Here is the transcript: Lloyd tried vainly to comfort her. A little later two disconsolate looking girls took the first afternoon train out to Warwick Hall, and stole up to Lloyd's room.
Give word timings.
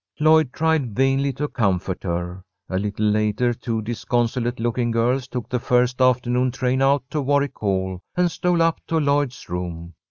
Lloyd 0.19 0.51
tried 0.51 0.95
vainly 0.95 1.31
to 1.33 1.47
comfort 1.47 2.01
her. 2.01 2.43
A 2.67 2.79
little 2.79 3.05
later 3.05 3.53
two 3.53 3.83
disconsolate 3.83 4.59
looking 4.59 4.89
girls 4.89 5.27
took 5.27 5.47
the 5.47 5.59
first 5.59 6.01
afternoon 6.01 6.49
train 6.49 6.81
out 6.81 7.03
to 7.11 7.21
Warwick 7.21 7.59
Hall, 7.59 8.01
and 8.17 8.31
stole 8.31 8.63
up 8.63 8.81
to 8.87 8.99
Lloyd's 8.99 9.47
room. 9.47 9.93